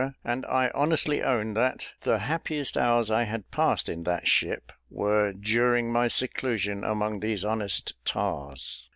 [0.23, 5.31] and I honestly own that the happiest hours I had passed in that ship were
[5.31, 8.89] during my seclusion among these honest tars.